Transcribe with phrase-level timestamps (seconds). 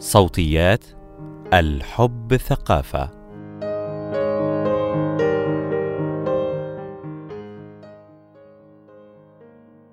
[0.00, 0.84] صوتيات
[1.54, 3.10] الحب ثقافة.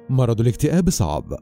[0.09, 1.33] مرض الاكتئاب صعب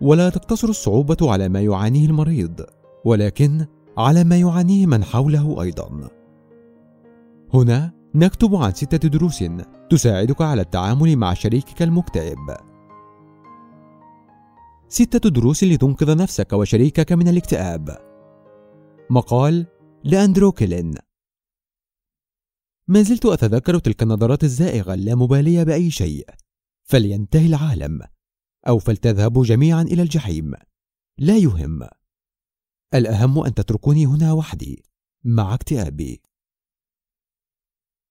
[0.00, 2.60] ولا تقتصر الصعوبة على ما يعانيه المريض
[3.04, 3.66] ولكن
[3.98, 6.08] على ما يعانيه من حوله أيضا.
[7.54, 9.44] هنا نكتب عن ستة دروس
[9.90, 12.71] تساعدك على التعامل مع شريكك المكتئب.
[14.94, 17.98] ستة دروس لتنقذ نفسك وشريكك من الاكتئاب.
[19.10, 19.66] مقال
[20.04, 20.94] لأندرو كيلين.
[22.88, 26.26] ما زلت أتذكر تلك النظرات الزائغة اللامبالية بأي شيء.
[26.84, 28.00] فلينتهي العالم
[28.68, 30.52] أو فلتذهبوا جميعا إلى الجحيم.
[31.18, 31.88] لا يهم.
[32.94, 34.84] الأهم أن تتركوني هنا وحدي
[35.24, 36.22] مع اكتئابي.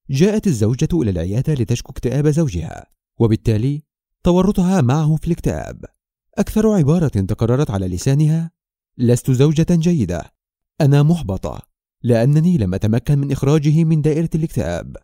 [0.10, 2.86] جاءت الزوجة إلى العيادة لتشكو اكتئاب زوجها
[3.20, 3.84] وبالتالي
[4.24, 6.01] تورطها معه في الاكتئاب.
[6.38, 8.52] أكثر عبارة تكررت على لسانها
[8.98, 10.34] لست زوجة جيدة.
[10.82, 11.62] أنا محبطة.
[12.04, 14.98] لأنني لم أتمكن من إخراجه من دائرة الاكتئاب.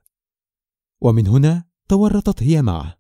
[1.02, 2.98] ومن هنا تورطت هي معه.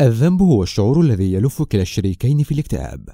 [0.00, 3.08] الذنب هو الشعور الذي يلف كلا الشريكين في الاكتئاب.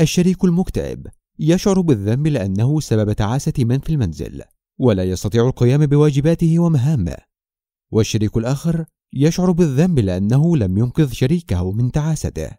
[0.00, 1.06] الشريك المكتئب
[1.38, 4.42] يشعر بالذنب لأنه سبب تعاسة من في المنزل
[4.78, 7.16] ولا يستطيع القيام بواجباته ومهامه.
[7.90, 12.50] والشريك الآخر يشعر بالذنب لأنه لم ينقذ شريكه من تعاسته.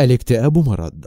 [0.00, 1.04] الاكتئاب مرض.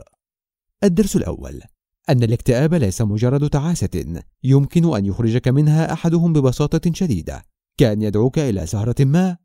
[0.84, 1.62] الدرس الأول.
[2.08, 7.42] أن الاكتئاب ليس مجرد تعاسة يمكن أن يخرجك منها أحدهم ببساطة شديدة
[7.78, 9.36] كأن يدعوك إلى سهرة ما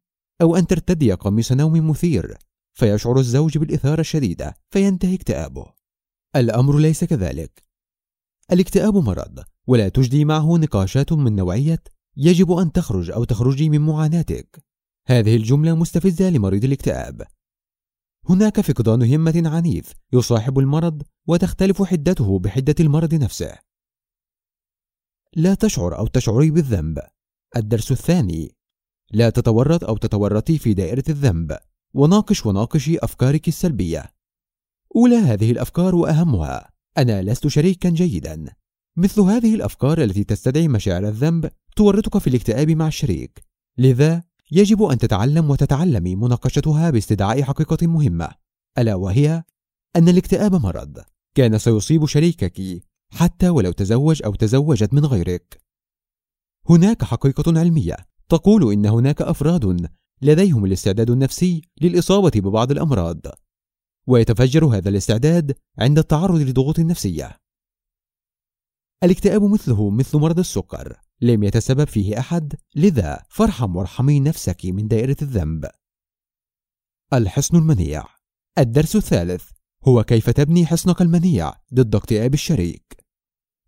[0.42, 2.38] أو أن ترتدي قميص نوم مثير
[2.74, 5.74] فيشعر الزوج بالإثارة الشديدة فينتهي اكتئابه.
[6.36, 7.64] الأمر ليس كذلك.
[8.52, 11.84] الاكتئاب مرض ولا تجدي معه نقاشات من نوعية
[12.18, 14.64] يجب أن تخرج أو تخرجي من معاناتك.
[15.08, 17.28] هذه الجملة مستفزة لمريض الاكتئاب.
[18.30, 23.58] هناك فقدان همة عنيف يصاحب المرض وتختلف حدته بحدة المرض نفسه.
[25.36, 27.00] لا تشعر أو تشعري بالذنب.
[27.56, 28.56] الدرس الثاني.
[29.12, 31.58] لا تتورط أو تتورطي في دائرة الذنب.
[31.94, 34.14] وناقش وناقشي أفكارك السلبية.
[34.96, 36.72] أولى هذه الأفكار وأهمها.
[36.98, 38.56] أنا لست شريكا جيدا.
[38.98, 43.44] مثل هذه الأفكار التي تستدعي مشاعر الذنب تورطك في الاكتئاب مع الشريك.
[43.78, 48.30] لذا يجب أن تتعلم وتتعلمي مناقشتها باستدعاء حقيقة مهمة
[48.78, 49.44] ألا وهي
[49.96, 50.98] أن الاكتئاب مرض.
[51.36, 55.62] كان سيصيب شريكك حتى ولو تزوج أو تزوجت من غيرك.
[56.70, 57.98] هناك حقيقة علمية
[58.30, 59.90] تقول إن هناك أفراد
[60.22, 63.20] لديهم الاستعداد النفسي للإصابة ببعض الأمراض
[64.08, 67.41] ويتفجر هذا الاستعداد عند التعرض لضغوط نفسية.
[69.04, 70.98] الاكتئاب مثله مثل مرض السكر.
[71.22, 75.66] لم يتسبب فيه أحد لذا فارحم وارحمي نفسك من دائرة الذنب.
[77.14, 78.04] الحصن المنيع.
[78.58, 79.50] الدرس الثالث.
[79.88, 83.06] هو كيف تبني حصنك المنيع ضد اكتئاب الشريك؟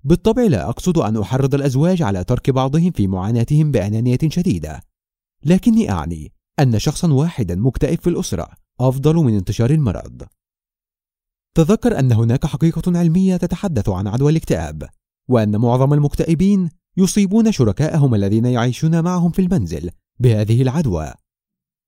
[0.03, 4.81] بالطبع لا أقصد أن أحرض الأزواج على ترك بعضهم في معاناتهم بأنانية شديدة.
[5.45, 10.23] لكني أعني أن شخصا واحدا مكتئب في الأسرة أفضل من انتشار المرض.
[11.55, 14.89] تذكر أن هناك حقيقة علمية تتحدث عن عدوى الاكتئاب.
[15.28, 19.89] وأن معظم المكتئبين يصيبون شركائهم الذين يعيشون معهم في المنزل
[20.19, 21.13] بهذه العدوى.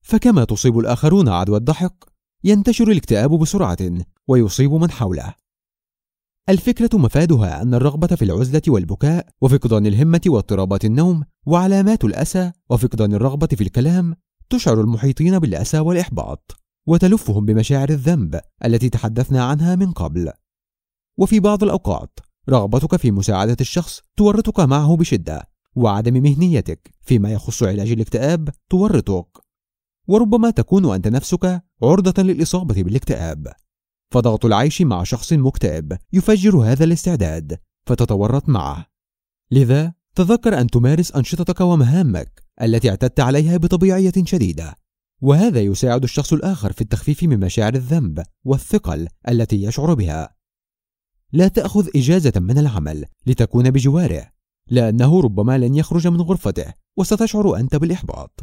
[0.02, 2.06] فكما تصيب الآخرون عدوى الضحك
[2.44, 3.78] ينتشر الاكتئاب بسرعة
[4.28, 5.36] ويصيب من حوله.
[6.50, 13.48] الفكرة مفادها أن الرغبة في العزلة والبكاء وفقدان الهمة واضطرابات النوم وعلامات الأسى وفقدان الرغبة
[13.48, 14.16] في الكلام
[14.50, 16.52] تشعر المحيطين بالأسى والإحباط
[16.88, 20.32] وتلفهم بمشاعر الذنب التي تحدثنا عنها من قبل.
[21.18, 22.20] وفي بعض الأوقات
[22.50, 29.28] رغبتك في مساعدة الشخص تورطك معه بشدة وعدم مهنيتك فيما يخص علاج الاكتئاب تورطك.
[30.08, 33.48] وربما تكون أنت نفسك عرضة للإصابة بالاكتئاب.
[34.12, 38.86] فضغط العيش مع شخص مكتئب يفجر هذا الاستعداد فتتورط معه.
[39.52, 44.76] لذا تذكر أن تمارس أنشطتك ومهامك التي اعتدت عليها بطبيعية شديدة.
[45.22, 50.35] وهذا يساعد الشخص الآخر في التخفيف من مشاعر الذنب والثقل التي يشعر بها.
[51.36, 54.32] لا تأخذ إجازة من العمل لتكون بجواره
[54.70, 58.40] لأنه ربما لن يخرج من غرفته وستشعر أنت بالإحباط.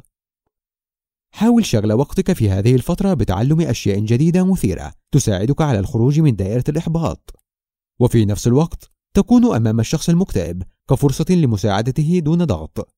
[1.35, 6.65] حاول شغل وقتك في هذه الفترة بتعلم أشياء جديدة مثيرة تساعدك على الخروج من دائرة
[6.69, 7.31] الإحباط.
[8.01, 12.89] وفي نفس الوقت تكون أمام الشخص المكتئب كفرصة لمساعدته دون ضغط.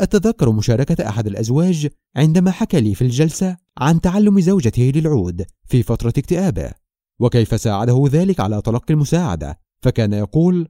[0.00, 6.12] أتذكر مشاركة أحد الأزواج عندما حكى لي في الجلسة عن تعلم زوجته للعود في فترة
[6.18, 6.83] اكتئابه.
[7.20, 9.60] وكيف ساعده ذلك على تلقي المساعدة.
[9.82, 10.68] فكان يقول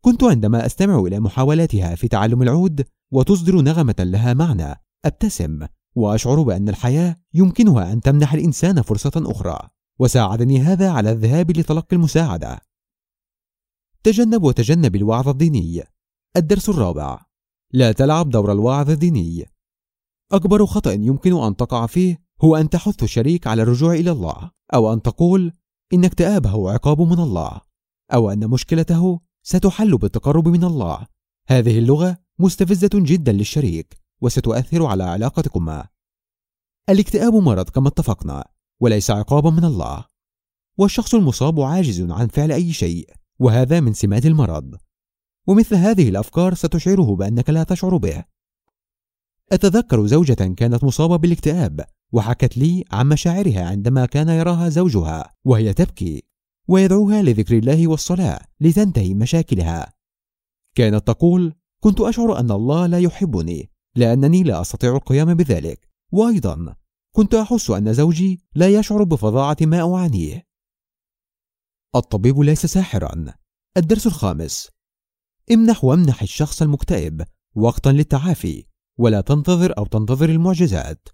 [0.00, 4.74] كنت عندما أستمع إلى محاولاتها في تعلم العود وتصدر نغمة لها معنى
[5.04, 9.58] أبتسم وأشعر بأن الحياة يمكنها أن تمنح الإنسان فرصة أخرى
[9.98, 12.60] وساعدني هذا على الذهاب لتلقي المساعدة.
[14.02, 15.82] تجنب وتجنب الوعظ الديني.
[16.36, 17.20] الدرس الرابع.
[17.72, 19.44] لا تلعب دور الواعظ الديني.
[20.32, 24.92] أكبر خطأ يمكن أن تقع فيه هو أن تحث الشريك على الرجوع إلى الله أو
[24.92, 25.52] أن تقول
[25.92, 27.60] إن اكتئابه عقاب من الله
[28.12, 31.06] أو أن مشكلته ستحل بالتقرب من الله.
[31.48, 35.88] هذه اللغة مستفزة جدا للشريك وستؤثر على علاقتكما.
[36.88, 38.44] الاكتئاب مرض كما اتفقنا
[38.80, 40.04] وليس عقابا من الله.
[40.78, 44.76] والشخص المصاب عاجز عن فعل أي شيء وهذا من سمات المرض.
[45.46, 48.24] ومثل هذه الأفكار ستشعره بأنك لا تشعر به.
[49.52, 51.84] أتذكر زوجة كانت مصابة بالاكتئاب.
[52.12, 56.22] وحكت لي عن مشاعرها عندما كان يراها زوجها وهي تبكي
[56.68, 59.92] ويدعوها لذكر الله والصلاة لتنتهي مشاكلها.
[60.74, 65.88] كانت تقول كنت أشعر أن الله لا يحبني لأنني لا أستطيع القيام بذلك.
[66.12, 66.74] وأيضا
[67.16, 70.46] كنت أحس أن زوجي لا يشعر بفظاعة ما أعانيه.
[71.96, 73.34] الطبيب ليس ساحرا.
[73.76, 74.70] الدرس الخامس
[75.52, 77.24] امنح وامنح الشخص المكتئب
[77.54, 78.66] وقتا للتعافي
[78.98, 81.08] ولا تنتظر أو تنتظر المعجزات.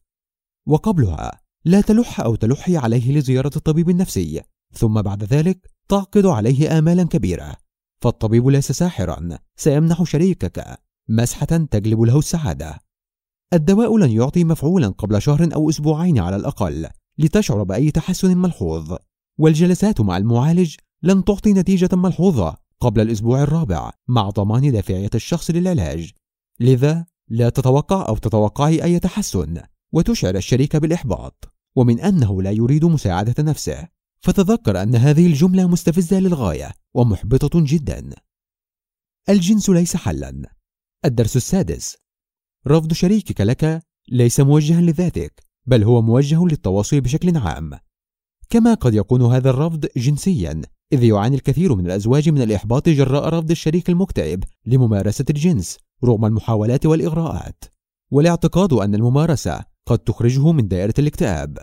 [0.67, 4.43] وقبلها لا تلح أو تلحي عليه لزيارة الطبيب النفسي
[4.75, 7.57] ثم بعد ذلك تعقد عليه آمالا كبيرة.
[8.01, 10.79] فالطبيب ليس ساحرا سيمنح شريكك
[11.09, 12.79] مسحة تجلب له السعادة.
[13.53, 16.89] الدواء لن يعطي مفعولا قبل شهر أو أسبوعين على الأقل
[17.19, 18.97] لتشعر بأي تحسن ملحوظ.
[19.39, 26.11] والجلسات مع المعالج لن تعطي نتيجة ملحوظة قبل الأسبوع الرابع مع ضمان دافعية الشخص للعلاج.
[26.61, 29.61] لذا لا تتوقع أو تتوقعي أي تحسن.
[29.93, 33.89] وتشعر الشريك بالإحباط ومن أنه لا يريد مساعدة نفسه.
[34.21, 38.11] فتذكر أن هذه الجملة مستفزة للغاية ومحبطة جدا.
[39.29, 40.55] الجنس ليس حلا.
[41.05, 41.97] الدرس السادس.
[42.67, 47.71] رفض شريكك لك ليس موجها لذاتك بل هو موجه للتواصل بشكل عام.
[48.51, 50.63] كما قد يكون هذا الرفض جنسيا
[50.93, 56.87] إذ يعاني الكثير من الأزواج من الإحباط جراء رفض الشريك المكتئب لممارسة الجنس رغم المحاولات
[56.87, 57.65] والإغراءات.
[58.11, 61.59] والاعتقاد أن الممارسة قد تخرجه من دائرة الاكتئاب.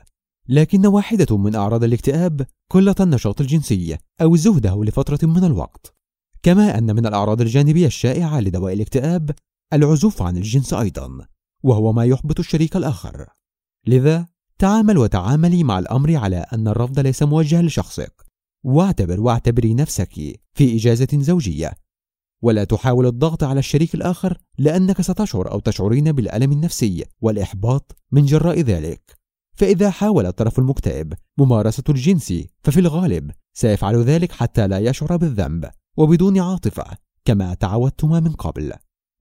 [0.48, 5.96] لكن واحدة من أعراض الاكتئاب قلة النشاط الجنسي أو زهده لفترة من الوقت.
[6.44, 9.32] كما أن من الأعراض الجانبية الشائعة لدواء الاكتئاب
[9.74, 11.28] العزوف عن الجنس أيضا
[11.64, 13.26] وهو ما يحبط الشريك الآخر.
[13.88, 14.28] لذا
[14.60, 18.26] تعامل وتعاملي مع الأمر على أن الرفض ليس موجها لشخصك.
[18.64, 20.14] واعتبر واعتبري نفسك
[20.54, 21.74] في إجازة زوجية.
[22.42, 28.62] ولا تحاول الضغط على الشريك الآخر لأنك ستشعر أو تشعرين بالألم النفسي والإحباط من جراء
[28.62, 29.20] ذلك.
[29.56, 32.34] فإذا حاول الطرف المكتئب ممارسة الجنس
[32.64, 36.86] ففي الغالب سيفعل ذلك حتى لا يشعر بالذنب وبدون عاطفة
[37.26, 38.74] كما تعودتما من قبل.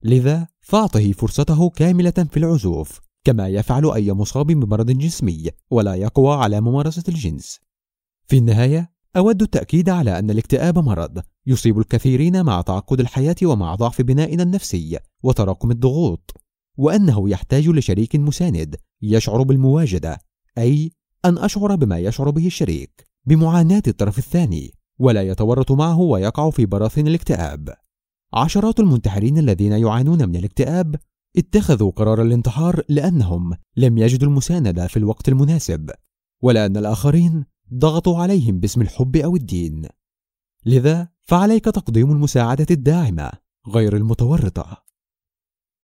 [0.03, 6.61] لذا فاعطه فرصته كاملة في العزوف كما يفعل أي مصاب بمرض جسمي ولا يقوى على
[6.61, 7.59] ممارسة الجنس.
[8.27, 14.01] في النهاية أود التأكيد على أن الاكتئاب مرض يصيب الكثيرين مع تعقد الحياة ومع ضعف
[14.01, 16.33] بنائنا النفسي وتراكم الضغوط
[16.77, 20.17] وأنه يحتاج لشريك مساند يشعر بالمواجدة
[20.57, 20.91] أي
[21.25, 27.07] أن أشعر بما يشعر به الشريك بمعاناة الطرف الثاني ولا يتورط معه ويقع في براثن
[27.07, 27.73] الاكتئاب.
[28.33, 30.95] عشرات المنتحرين الذين يعانون من الاكتئاب
[31.37, 35.91] اتخذوا قرار الانتحار لأنهم لم يجدوا المساندة في الوقت المناسب
[36.41, 39.87] ولأن الآخرين ضغطوا عليهم باسم الحب أو الدين.
[40.65, 43.31] لذا فعليك تقديم المساعدة الداعمة
[43.67, 44.88] غير المتورطة.